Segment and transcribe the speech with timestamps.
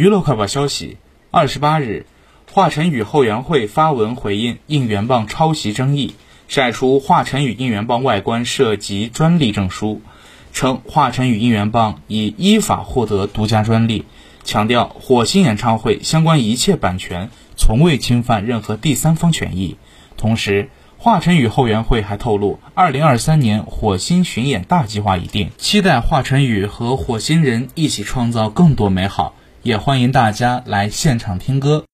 [0.00, 0.96] 娱乐快报消息：
[1.30, 2.06] 二十八日，
[2.50, 6.14] 华晨宇后援会发文回应应援棒抄袭争议，
[6.48, 10.00] 晒出华晨宇应援棒外观涉及专利证书，
[10.54, 14.06] 称华晨宇应援棒已依法获得独家专利，
[14.42, 17.28] 强调火星演唱会相关一切版权
[17.58, 19.76] 从未侵犯任何第三方权益。
[20.16, 29.34] 同时，华晨宇后援会还透露，二零二三年火星巡演大计划已定，期待华晨宇和火星人一起创造更多美好。
[29.62, 31.84] 也欢迎大家来现场听歌。